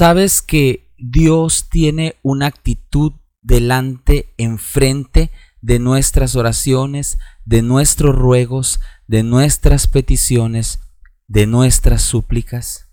[0.00, 3.12] ¿Sabes que Dios tiene una actitud
[3.42, 5.30] delante, enfrente
[5.60, 10.80] de nuestras oraciones, de nuestros ruegos, de nuestras peticiones,
[11.26, 12.88] de nuestras súplicas?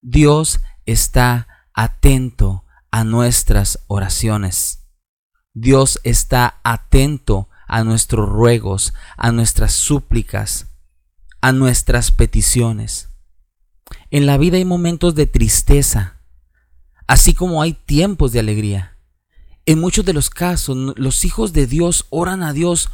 [0.00, 4.88] Dios está atento a nuestras oraciones.
[5.54, 10.66] Dios está atento a nuestros ruegos, a nuestras súplicas,
[11.40, 13.10] a nuestras peticiones.
[14.10, 16.18] En la vida hay momentos de tristeza,
[17.06, 18.96] así como hay tiempos de alegría.
[19.64, 22.88] En muchos de los casos, los hijos de Dios oran a Dios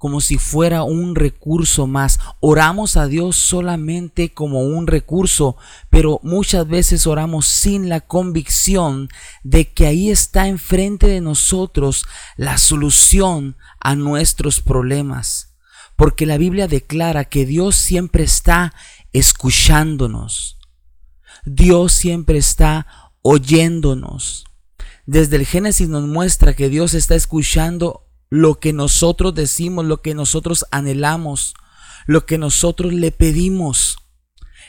[0.00, 2.20] como si fuera un recurso más.
[2.40, 5.56] Oramos a Dios solamente como un recurso,
[5.90, 9.10] pero muchas veces oramos sin la convicción
[9.42, 12.06] de que ahí está enfrente de nosotros
[12.38, 15.58] la solución a nuestros problemas.
[15.96, 18.72] Porque la Biblia declara que Dios siempre está
[19.12, 20.56] escuchándonos.
[21.44, 22.86] Dios siempre está
[23.22, 24.44] oyéndonos.
[25.06, 30.14] Desde el Génesis nos muestra que Dios está escuchando lo que nosotros decimos, lo que
[30.14, 31.54] nosotros anhelamos,
[32.06, 33.98] lo que nosotros le pedimos.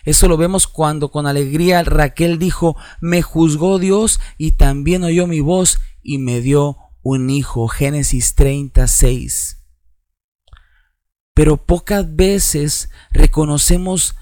[0.03, 5.41] Eso lo vemos cuando con alegría Raquel dijo, me juzgó Dios y también oyó mi
[5.41, 7.67] voz y me dio un hijo.
[7.67, 9.59] Génesis 36.
[11.33, 14.15] Pero pocas veces reconocemos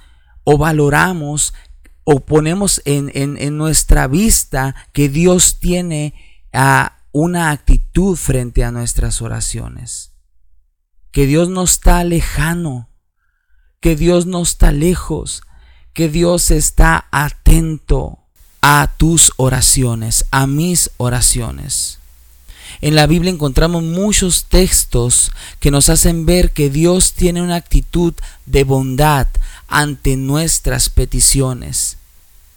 [0.44, 1.54] o valoramos
[2.04, 6.14] o ponemos en, en nuestra vista que Dios tiene
[6.54, 10.12] a una actitud frente a nuestras oraciones.
[11.12, 12.90] Que Dios no está lejano,
[13.80, 15.42] que Dios no está lejos,
[15.94, 18.20] que Dios está atento
[18.62, 22.00] a tus oraciones, a mis oraciones.
[22.82, 28.14] En la Biblia encontramos muchos textos que nos hacen ver que Dios tiene una actitud
[28.46, 29.28] de bondad
[29.70, 31.98] ante nuestras peticiones.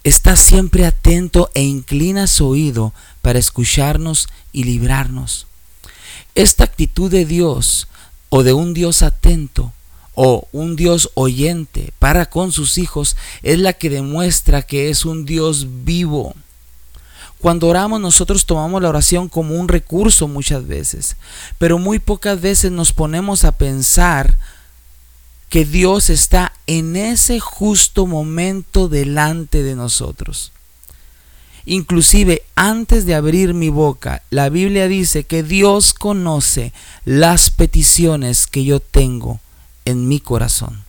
[0.03, 5.47] Está siempre atento e inclina su oído para escucharnos y librarnos.
[6.35, 7.87] Esta actitud de Dios
[8.31, 9.73] o de un Dios atento
[10.15, 15.25] o un Dios oyente para con sus hijos es la que demuestra que es un
[15.25, 16.35] Dios vivo.
[17.39, 21.17] Cuando oramos nosotros tomamos la oración como un recurso muchas veces,
[21.59, 24.39] pero muy pocas veces nos ponemos a pensar
[25.53, 30.51] que Dios está en ese justo momento delante de nosotros.
[31.67, 36.73] Inclusive antes de abrir mi boca, la Biblia dice que Dios conoce
[37.05, 39.41] las peticiones que yo tengo
[39.85, 40.85] en mi corazón.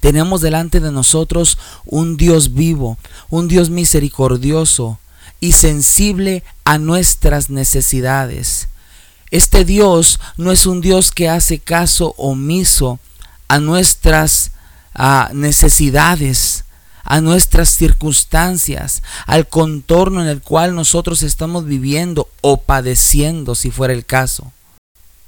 [0.00, 2.98] Tenemos delante de nosotros un Dios vivo,
[3.30, 4.98] un Dios misericordioso
[5.38, 8.66] y sensible a nuestras necesidades.
[9.30, 12.98] Este Dios no es un Dios que hace caso omiso
[13.52, 14.52] a nuestras
[15.34, 16.64] necesidades,
[17.04, 23.92] a nuestras circunstancias, al contorno en el cual nosotros estamos viviendo o padeciendo, si fuera
[23.92, 24.52] el caso.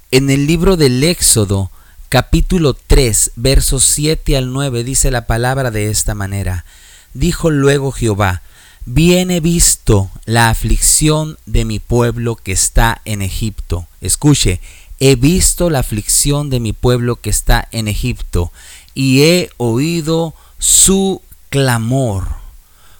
[0.09, 1.69] En el libro del Éxodo,
[2.09, 6.65] capítulo 3, versos 7 al 9, dice la palabra de esta manera.
[7.13, 8.41] Dijo luego Jehová,
[8.87, 13.87] Bien he visto la aflicción de mi pueblo que está en Egipto.
[13.99, 14.61] Escuche,
[14.99, 18.51] he visto la aflicción de mi pueblo que está en Egipto,
[18.93, 22.27] y he oído su clamor,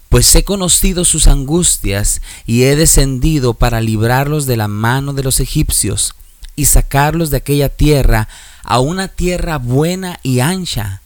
[0.09, 5.39] pues he conocido sus angustias y he descendido para librarlos de la mano de los
[5.39, 6.15] egipcios
[6.55, 8.27] y sacarlos de aquella tierra
[8.63, 11.01] a una tierra buena y ancha,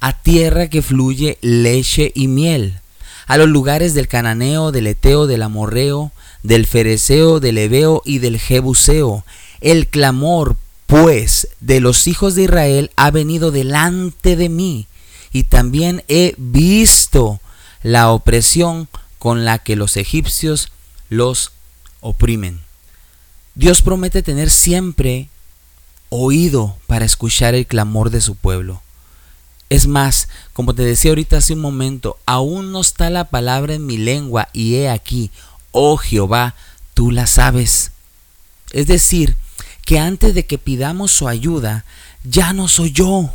[0.00, 2.80] a tierra que fluye leche y miel,
[3.26, 8.38] a los lugares del cananeo, del eteo, del amorreo, del fereceo, del ebeo y del
[8.38, 9.24] jebuseo.
[9.66, 10.56] El clamor,
[10.86, 14.86] pues, de los hijos de Israel ha venido delante de mí
[15.32, 17.40] y también he visto
[17.82, 18.86] la opresión
[19.18, 20.70] con la que los egipcios
[21.08, 21.50] los
[21.98, 22.60] oprimen.
[23.56, 25.30] Dios promete tener siempre
[26.10, 28.82] oído para escuchar el clamor de su pueblo.
[29.68, 33.84] Es más, como te decía ahorita hace un momento, aún no está la palabra en
[33.84, 35.32] mi lengua y he aquí,
[35.72, 36.54] oh Jehová,
[36.94, 37.90] tú la sabes.
[38.70, 39.36] Es decir,
[39.86, 41.86] que antes de que pidamos su ayuda,
[42.22, 43.32] ya no soy yo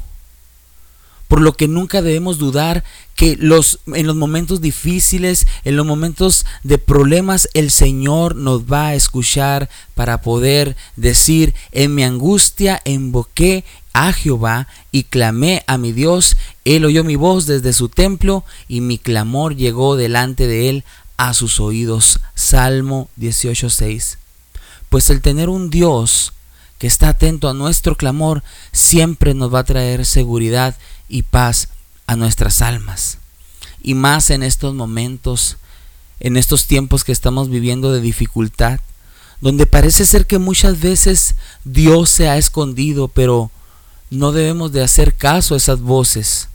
[1.31, 2.83] por lo que nunca debemos dudar
[3.15, 8.87] que los, en los momentos difíciles, en los momentos de problemas, el Señor nos va
[8.87, 13.63] a escuchar para poder decir, en mi angustia invoqué
[13.93, 18.81] a Jehová y clamé a mi Dios, Él oyó mi voz desde su templo y
[18.81, 20.83] mi clamor llegó delante de Él
[21.15, 22.19] a sus oídos.
[22.35, 24.17] Salmo 18.6.
[24.89, 26.33] Pues el tener un Dios
[26.81, 28.41] que está atento a nuestro clamor
[28.71, 30.75] siempre nos va a traer seguridad
[31.07, 31.67] y paz
[32.07, 33.19] a nuestras almas.
[33.83, 35.57] Y más en estos momentos
[36.19, 38.79] en estos tiempos que estamos viviendo de dificultad,
[39.41, 41.35] donde parece ser que muchas veces
[41.65, 43.51] Dios se ha escondido, pero
[44.09, 46.47] no debemos de hacer caso a esas voces.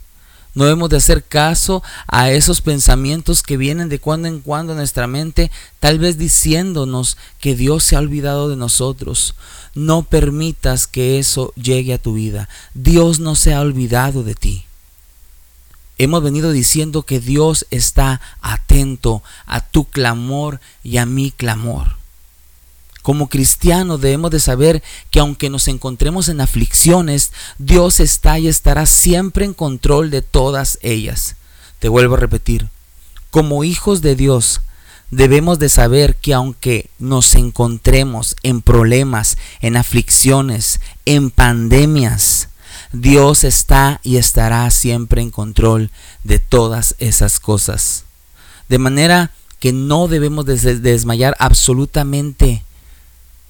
[0.57, 4.79] No debemos de hacer caso a esos pensamientos que vienen de cuando en cuando en
[4.79, 9.35] nuestra mente, tal vez diciéndonos que Dios se ha olvidado de nosotros.
[9.75, 12.49] No permitas que eso llegue a tu vida.
[12.73, 14.65] Dios no se ha olvidado de ti.
[15.99, 21.96] Hemos venido diciendo que Dios está atento a tu clamor y a mi clamor.
[23.07, 28.85] Como cristianos debemos de saber que aunque nos encontremos en aflicciones, Dios está y estará
[28.85, 31.37] siempre en control de todas ellas.
[31.79, 32.67] Te vuelvo a repetir,
[33.31, 34.59] como hijos de Dios,
[35.09, 42.49] debemos de saber que aunque nos encontremos en problemas, en aflicciones, en pandemias,
[42.91, 45.91] Dios está y estará siempre en control
[46.25, 48.03] de todas esas cosas.
[48.67, 52.65] De manera que no debemos desmayar absolutamente,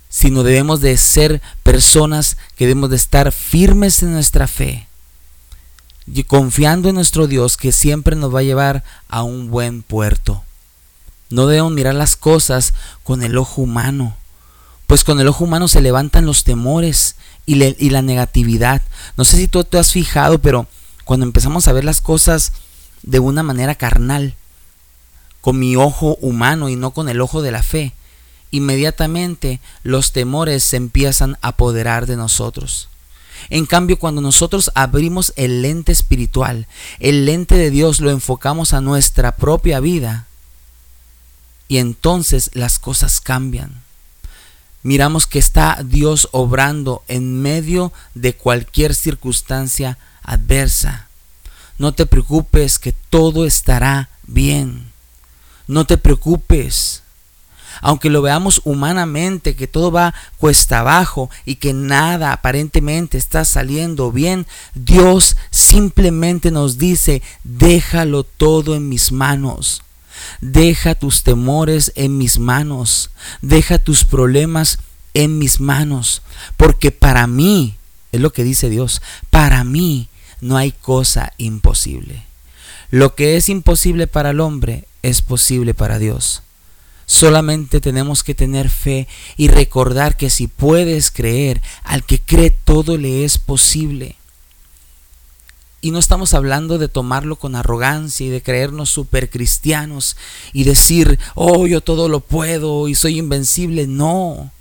[0.09, 4.87] sino debemos de ser personas que debemos de estar firmes en nuestra fe
[6.11, 10.43] y confiando en nuestro Dios que siempre nos va a llevar a un buen puerto.
[11.29, 12.73] No debemos mirar las cosas
[13.03, 14.15] con el ojo humano,
[14.87, 17.15] pues con el ojo humano se levantan los temores
[17.45, 17.55] y,
[17.89, 18.81] la negatividad.
[19.17, 20.67] No sé si tú te has fijado, pero
[21.03, 22.53] cuando empezamos a ver las cosas
[23.03, 24.35] de una manera carnal,
[25.41, 27.93] con mi ojo humano y no con el ojo de la fe,
[28.51, 32.89] inmediatamente los temores se empiezan a apoderar de nosotros.
[33.49, 36.67] En cambio, cuando nosotros abrimos el lente espiritual,
[36.99, 40.27] el lente de Dios lo enfocamos a nuestra propia vida,
[41.67, 43.87] y entonces las cosas cambian
[44.87, 51.09] miramos que está Dios obrando en medio de cualquier circunstancia adversa.
[51.77, 54.93] No te preocupes que todo estará bien.
[55.67, 57.03] No te preocupes.
[57.81, 64.11] Aunque lo veamos humanamente, que todo va cuesta abajo y que nada aparentemente está saliendo
[64.11, 64.45] bien,
[64.75, 69.83] Dios simplemente nos dice, déjalo todo en mis manos.
[70.41, 73.11] Deja tus temores en mis manos.
[73.41, 74.79] Deja tus problemas
[75.13, 76.21] en mis manos.
[76.57, 77.75] Porque para mí,
[78.11, 80.09] es lo que dice Dios, para mí
[80.41, 82.23] no hay cosa imposible.
[82.89, 86.43] Lo que es imposible para el hombre es posible para Dios.
[87.09, 89.07] Solamente tenemos que tener fe
[89.37, 94.17] y recordar que si puedes creer, al que cree todo le es posible.
[95.79, 100.17] Y no estamos hablando de tomarlo con arrogancia y de creernos super cristianos
[100.51, 103.87] y decir, oh, yo todo lo puedo y soy invencible.
[103.87, 104.51] No,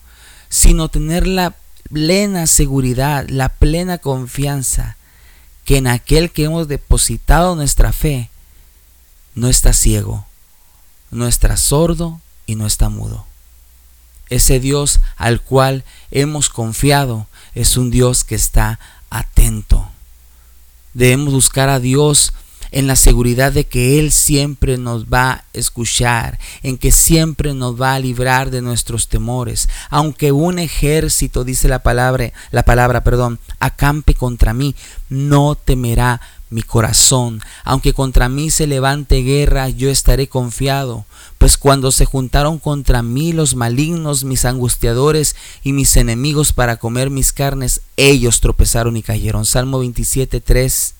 [0.48, 1.56] sino tener la
[1.90, 4.96] plena seguridad, la plena confianza
[5.64, 8.30] que en aquel que hemos depositado nuestra fe
[9.34, 10.26] no está ciego,
[11.10, 13.26] no está sordo y no está mudo.
[14.28, 19.88] Ese Dios al cual hemos confiado es un Dios que está atento
[20.96, 22.32] Debemos buscar a Dios
[22.70, 27.78] en la seguridad de que Él siempre nos va a escuchar, en que siempre nos
[27.78, 29.68] va a librar de nuestros temores.
[29.90, 34.74] Aunque un ejército, dice la palabra, la palabra, perdón, acampe contra mí,
[35.10, 37.40] no temerá mi corazón.
[37.64, 41.04] Aunque contra mí se levante guerra, yo estaré confiado,
[41.38, 47.10] pues cuando se juntaron contra mí los malignos, mis angustiadores y mis enemigos para comer
[47.10, 49.44] mis carnes, ellos tropezaron y cayeron.
[49.44, 50.94] Salmo 27, 3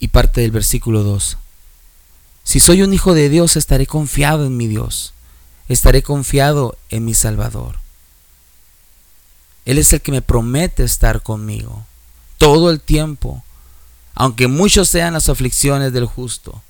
[0.00, 1.38] y parte del versículo 2.
[2.44, 5.14] Si soy un hijo de Dios, estaré confiado en mi Dios,
[5.68, 7.78] estaré confiado en mi Salvador.
[9.64, 11.86] Él es el que me promete estar conmigo
[12.42, 13.44] todo el tiempo,
[14.16, 16.60] aunque muchos sean las aflicciones del justo.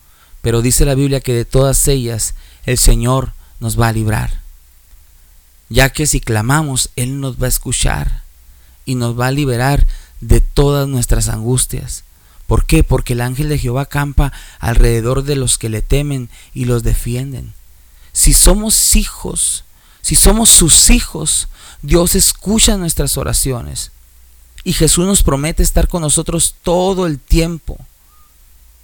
[0.43, 2.35] Pero dice la Biblia que de todas ellas
[2.67, 4.43] el Señor nos va a librar.
[5.71, 8.23] Ya que si clamamos, Él nos va a escuchar
[8.85, 9.87] y nos va a liberar
[10.21, 12.05] de todas nuestras angustias.
[12.47, 12.85] ¿Por qué?
[12.85, 17.55] Porque el ángel de Jehová campa alrededor de los que le temen y los defienden.
[18.12, 19.64] Si somos hijos,
[20.02, 21.49] si somos sus hijos,
[21.81, 23.91] Dios escucha nuestras oraciones.
[24.64, 27.78] Y Jesús nos promete estar con nosotros todo el tiempo.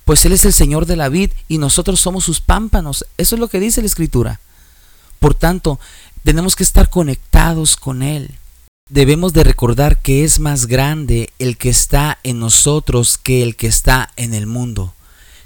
[0.05, 3.05] Pues Él es el Señor de la vid y nosotros somos sus pámpanos.
[3.17, 4.41] Eso es lo que dice la Escritura.
[5.19, 5.79] Por tanto,
[6.25, 8.35] tenemos que estar conectados con Él.
[8.89, 13.67] Debemos de recordar que es más grande el que está en nosotros que el que
[13.67, 14.95] está en el mundo.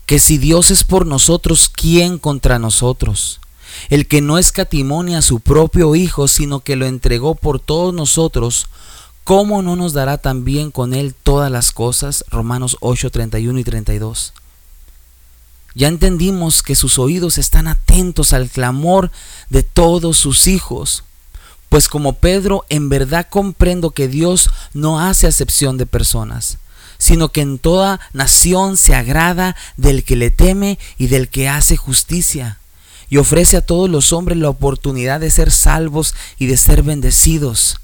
[0.06, 3.40] Que si Dios es por nosotros, ¿quién contra nosotros?
[3.88, 8.68] El que no escatimonia a su propio Hijo, sino que lo entregó por todos nosotros,
[9.24, 12.24] ¿cómo no nos dará también con Él todas las cosas?
[12.30, 14.32] Romanos 8, 31 y 32.
[15.74, 19.10] Ya entendimos que sus oídos están atentos al clamor
[19.48, 21.04] de todos sus hijos.
[21.68, 26.58] Pues como Pedro, en verdad comprendo que Dios no hace acepción de personas,
[26.98, 31.78] sino que en toda nación se agrada del que le teme y del que hace
[31.78, 32.58] justicia,
[33.08, 37.78] y ofrece a todos los hombres la oportunidad de ser salvos y de ser bendecidos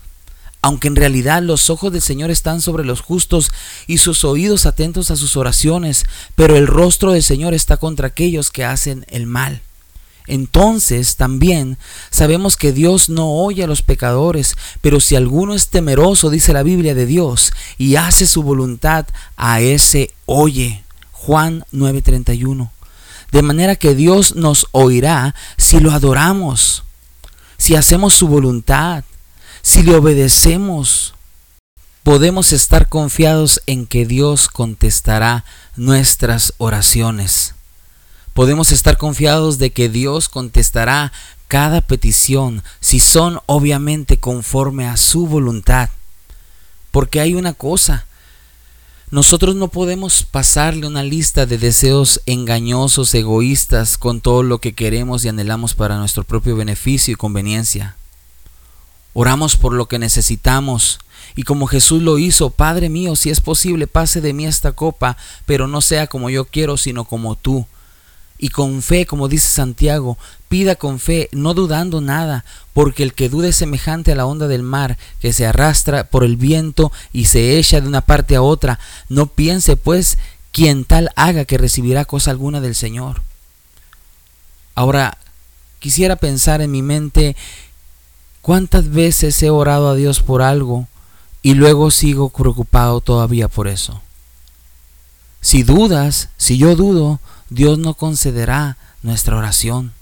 [0.68, 3.50] aunque en realidad los ojos del Señor están sobre los justos
[3.86, 8.50] y sus oídos atentos a sus oraciones, pero el rostro del Señor está contra aquellos
[8.50, 9.62] que hacen el mal.
[10.26, 11.78] Entonces también
[12.10, 16.62] sabemos que Dios no oye a los pecadores, pero si alguno es temeroso, dice la
[16.62, 19.06] Biblia de Dios, y hace su voluntad,
[19.38, 20.84] a ese oye.
[21.12, 22.70] Juan 9:31.
[23.32, 26.84] De manera que Dios nos oirá si lo adoramos,
[27.56, 29.04] si hacemos su voluntad.
[29.62, 31.14] Si le obedecemos,
[32.02, 35.44] podemos estar confiados en que Dios contestará
[35.76, 37.54] nuestras oraciones.
[38.34, 41.12] Podemos estar confiados de que Dios contestará
[41.48, 45.90] cada petición si son obviamente conforme a su voluntad.
[46.90, 48.06] Porque hay una cosa,
[49.10, 55.24] nosotros no podemos pasarle una lista de deseos engañosos, egoístas, con todo lo que queremos
[55.24, 57.96] y anhelamos para nuestro propio beneficio y conveniencia.
[59.12, 61.00] Oramos por lo que necesitamos.
[61.34, 65.16] Y como Jesús lo hizo, Padre mío, si es posible, pase de mí esta copa,
[65.46, 67.66] pero no sea como yo quiero, sino como tú.
[68.38, 70.16] Y con fe, como dice Santiago,
[70.48, 74.46] pida con fe, no dudando nada, porque el que dude es semejante a la onda
[74.46, 78.42] del mar, que se arrastra por el viento y se echa de una parte a
[78.42, 78.78] otra.
[79.08, 80.18] No piense, pues,
[80.52, 83.22] quien tal haga que recibirá cosa alguna del Señor.
[84.76, 85.18] Ahora,
[85.80, 87.36] quisiera pensar en mi mente
[88.48, 90.88] ¿Cuántas veces he orado a Dios por algo
[91.42, 94.00] y luego sigo preocupado todavía por eso?
[95.42, 99.92] Si dudas, si yo dudo, Dios no concederá nuestra oración.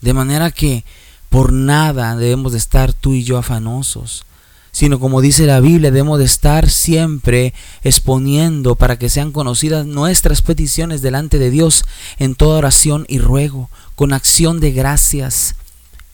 [0.00, 0.86] De manera que
[1.28, 4.24] por nada debemos de estar tú y yo afanosos,
[4.72, 10.40] sino como dice la Biblia, debemos de estar siempre exponiendo para que sean conocidas nuestras
[10.40, 11.84] peticiones delante de Dios
[12.16, 15.56] en toda oración y ruego, con acción de gracias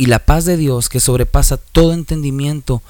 [0.00, 2.80] y la paz de Dios que sobrepasa todo entendimiento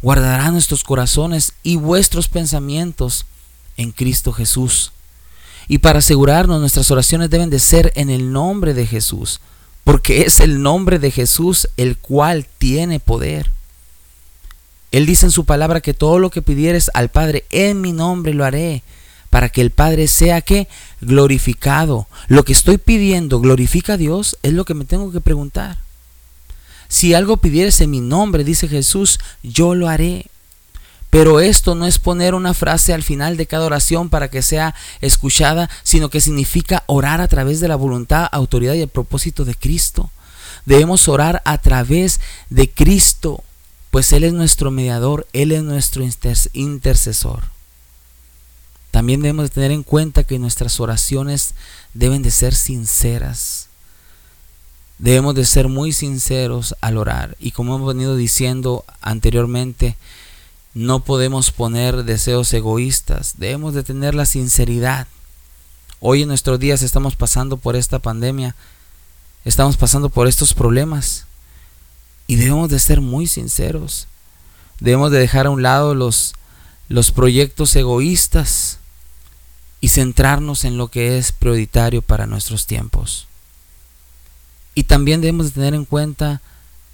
[0.00, 3.26] guardará nuestros corazones y vuestros pensamientos
[3.76, 4.92] en Cristo Jesús.
[5.66, 9.40] Y para asegurarnos nuestras oraciones deben de ser en el nombre de Jesús,
[9.82, 13.50] porque es el nombre de Jesús el cual tiene poder.
[14.92, 18.34] Él dice en su palabra que todo lo que pidieres al Padre en mi nombre
[18.34, 18.84] lo haré,
[19.30, 20.68] para que el Padre sea que
[21.00, 22.06] glorificado.
[22.28, 25.78] Lo que estoy pidiendo glorifica a Dios, es lo que me tengo que preguntar.
[26.92, 30.26] Si algo pidieres en mi nombre, dice Jesús, yo lo haré.
[31.08, 34.74] Pero esto no es poner una frase al final de cada oración para que sea
[35.00, 39.54] escuchada, sino que significa orar a través de la voluntad, autoridad y el propósito de
[39.54, 40.10] Cristo.
[40.66, 42.20] Debemos orar a través
[42.50, 43.42] de Cristo,
[43.90, 46.04] pues Él es nuestro mediador, Él es nuestro
[46.52, 47.44] intercesor.
[48.90, 51.54] También debemos tener en cuenta que nuestras oraciones
[51.94, 53.70] deben de ser sinceras.
[54.98, 59.96] Debemos de ser muy sinceros al orar y como hemos venido diciendo anteriormente,
[60.74, 65.06] no podemos poner deseos egoístas, debemos de tener la sinceridad.
[66.00, 68.54] Hoy en nuestros días estamos pasando por esta pandemia,
[69.44, 71.26] estamos pasando por estos problemas
[72.26, 74.08] y debemos de ser muy sinceros.
[74.80, 76.34] Debemos de dejar a un lado los,
[76.88, 78.78] los proyectos egoístas
[79.80, 83.26] y centrarnos en lo que es prioritario para nuestros tiempos.
[84.74, 86.40] Y también debemos de tener en cuenta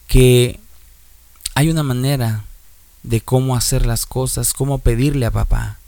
[0.06, 0.58] que
[1.54, 2.44] hay una manera
[3.02, 5.78] de cómo hacer las cosas, cómo pedirle a papá.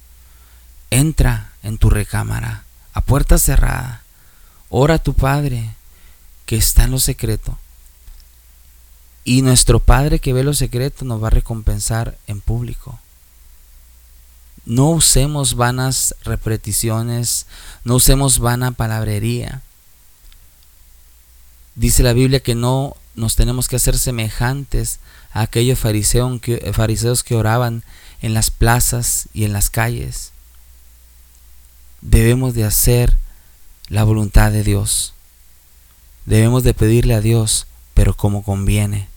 [0.90, 4.02] Entra en tu recámara, a puerta cerrada,
[4.68, 5.75] ora a tu Padre
[6.47, 7.59] que está en lo secreto.
[9.25, 12.99] Y nuestro Padre que ve lo secreto nos va a recompensar en público.
[14.64, 17.47] No usemos vanas repeticiones,
[17.85, 19.62] no usemos vana palabrería.
[21.80, 25.00] Dice la Biblia que no nos tenemos que hacer semejantes
[25.32, 27.84] a aquellos fariseos que, fariseos que oraban
[28.20, 30.32] en las plazas y en las calles.
[32.02, 33.16] Debemos de hacer
[33.88, 35.14] la voluntad de Dios.
[36.26, 39.08] Debemos de pedirle a Dios, pero como conviene,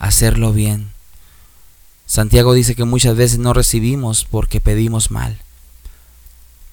[0.00, 0.90] hacerlo bien.
[2.06, 5.38] Santiago dice que muchas veces no recibimos porque pedimos mal.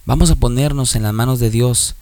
[0.04, 1.94] Vamos a ponernos en las manos de Dios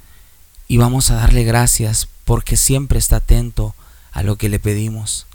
[0.70, 3.76] y vamos a darle gracias porque siempre está atento
[4.12, 5.28] a lo que le pedimos.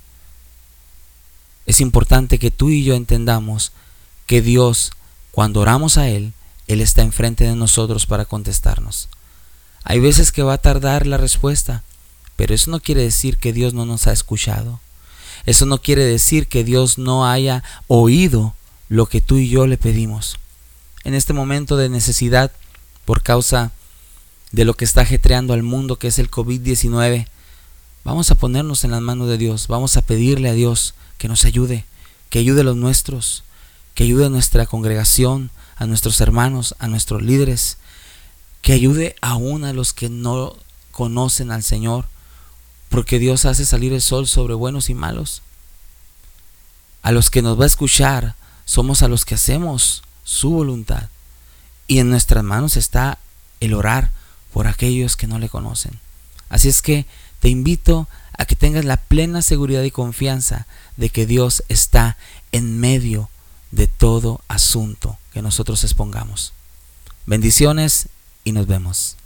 [1.66, 3.72] Es importante que tú y yo entendamos
[4.26, 4.92] que Dios,
[5.30, 6.32] cuando oramos a Él,
[6.66, 9.08] Él está enfrente de nosotros para contestarnos.
[9.84, 11.84] Hay veces que va a tardar la respuesta,
[12.36, 14.80] pero eso no quiere decir que Dios no nos ha escuchado.
[15.46, 18.54] Eso no quiere decir que Dios no haya oído
[18.88, 20.38] lo que tú y yo le pedimos.
[21.04, 22.50] En este momento de necesidad,
[23.04, 23.72] por causa
[24.52, 27.26] de lo que está ajetreando al mundo, que es el COVID-19,
[28.04, 31.44] vamos a ponernos en las manos de Dios, vamos a pedirle a Dios que nos
[31.44, 31.84] ayude,
[32.30, 33.44] que ayude a los nuestros,
[33.94, 37.78] que ayude a nuestra congregación, a nuestros hermanos, a nuestros líderes,
[38.62, 40.56] que ayude aún a los que no
[40.90, 42.06] conocen al Señor,
[42.88, 45.42] porque Dios hace salir el sol sobre buenos y malos.
[47.02, 51.08] A los que nos va a escuchar somos a los que hacemos su voluntad.
[51.86, 53.18] Y en nuestras manos está
[53.60, 54.12] el orar
[54.52, 55.98] por aquellos que no le conocen.
[56.48, 57.06] Así es que
[57.40, 60.66] te invito a que tengas la plena seguridad y confianza
[60.96, 62.16] de que Dios está
[62.52, 63.28] en medio
[63.70, 66.52] de todo asunto que nosotros expongamos.
[67.26, 68.08] Bendiciones
[68.44, 69.16] y nos vemos.